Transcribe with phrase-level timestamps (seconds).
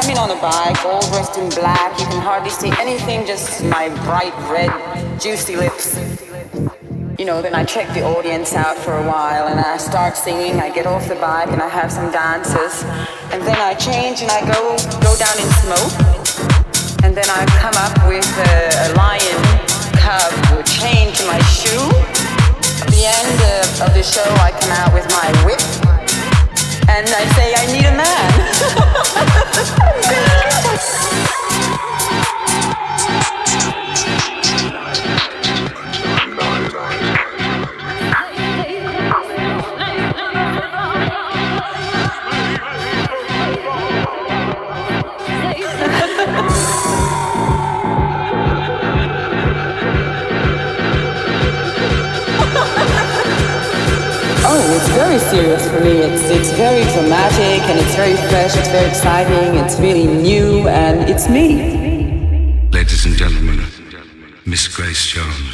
[0.00, 1.98] come in on a bike, all dressed in black.
[1.98, 4.70] You can hardly see anything, just my bright red,
[5.20, 5.96] juicy lips.
[7.18, 10.60] You know, then I check the audience out for a while and I start singing.
[10.60, 12.84] I get off the bike and I have some dances.
[13.32, 15.94] And then I change and I go, go down in smoke.
[17.02, 18.54] And then I come up with a,
[18.84, 19.40] a lion
[19.98, 21.88] cub chained to my shoe.
[22.80, 25.77] At the end of, of the show, I come out with my whip
[26.88, 27.92] and I say, I need a
[29.80, 31.24] Oh,
[55.08, 55.92] very serious for me.
[56.06, 58.54] It's it's very dramatic and it's very fresh.
[58.56, 59.54] It's very exciting.
[59.62, 61.48] It's really new and it's me.
[62.72, 63.64] Ladies and gentlemen,
[64.44, 65.47] Miss Grace Jones.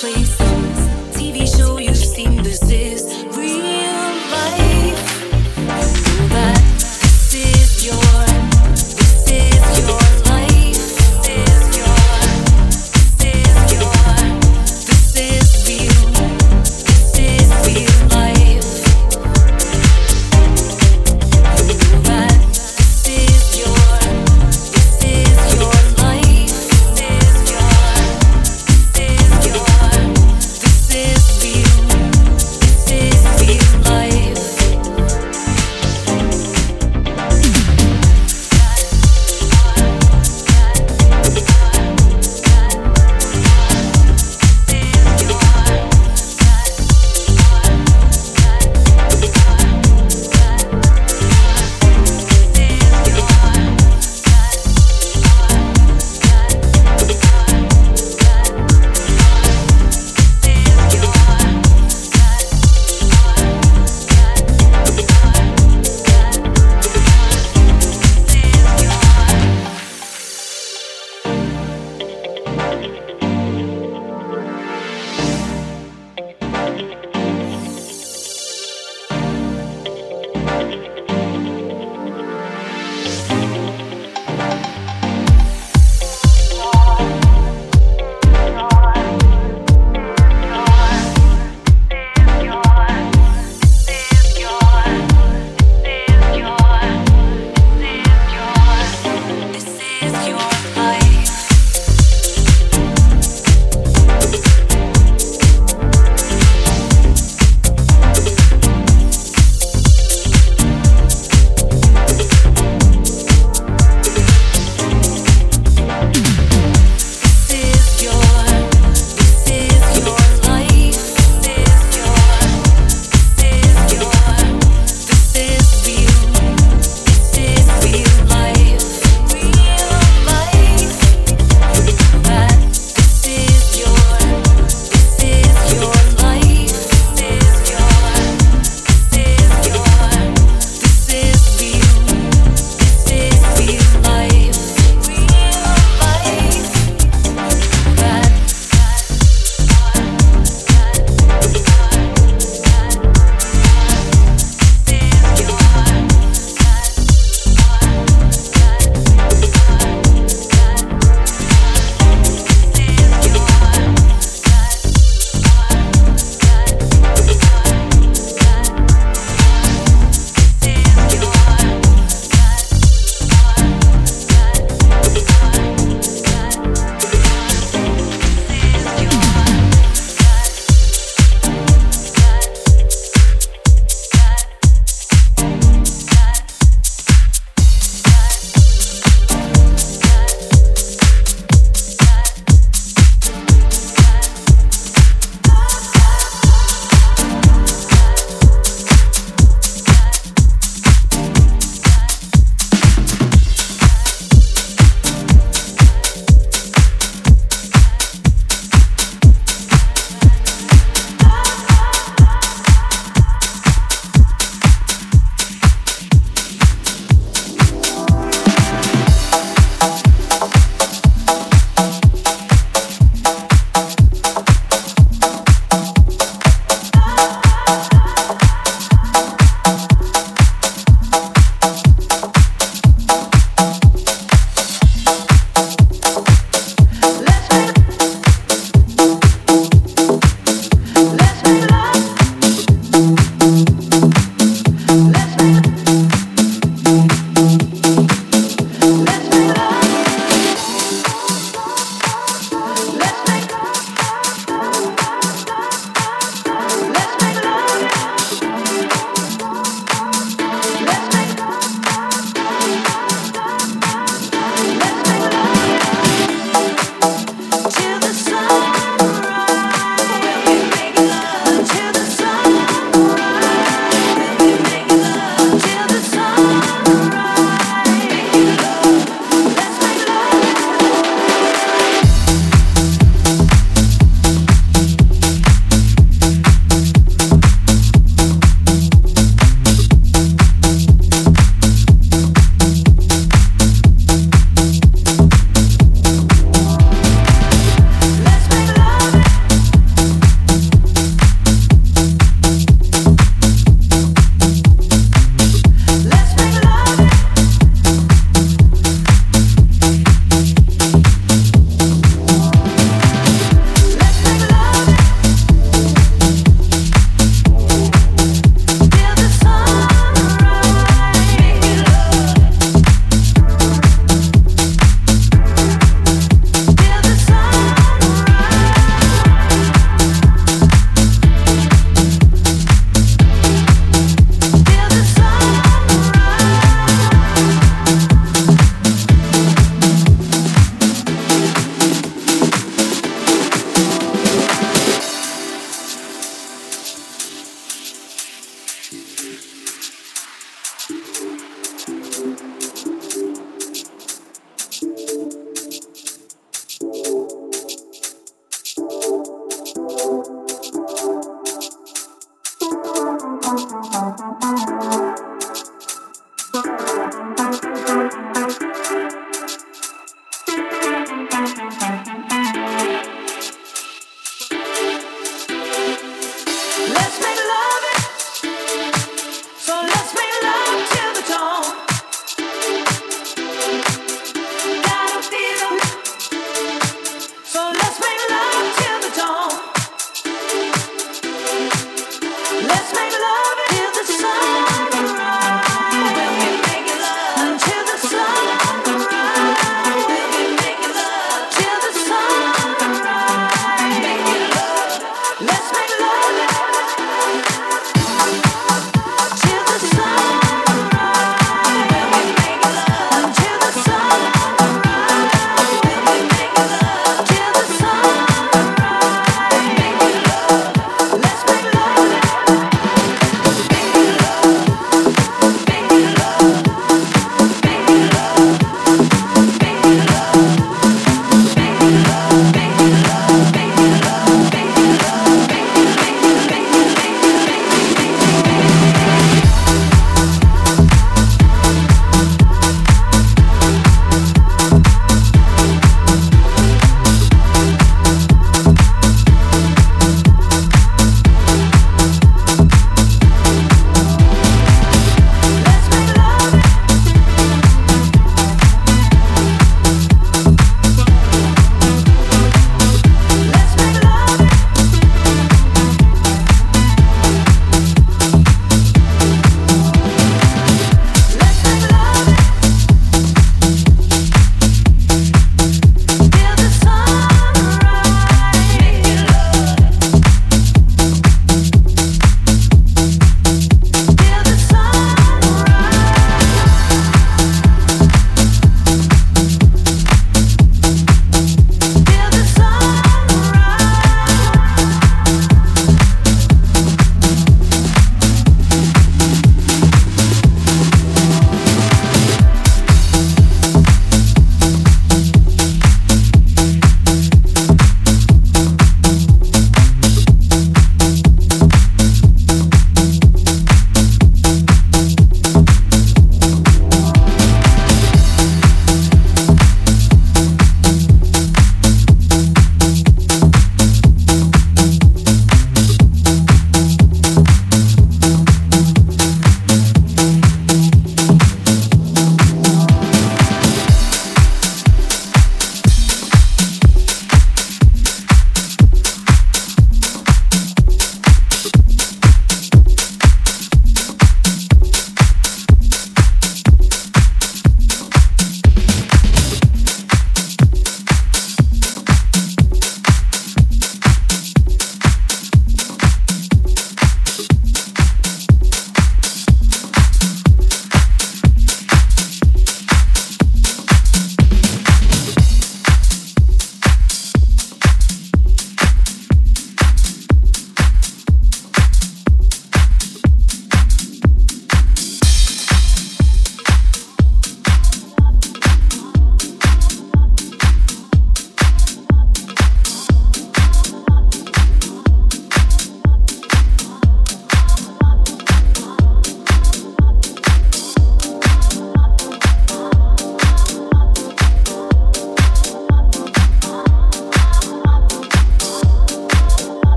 [0.00, 3.04] TV show you've seen this is
[3.36, 3.49] real.